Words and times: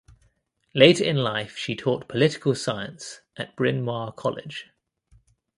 Later 0.73 1.03
in 1.03 1.17
life 1.17 1.55
she 1.55 1.75
taught 1.75 2.07
political 2.07 2.55
science 2.55 3.21
at 3.37 3.55
Bryn 3.55 3.83
Mawr 3.83 4.11
College. 4.11 4.71